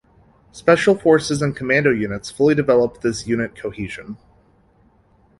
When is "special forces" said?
0.51-1.43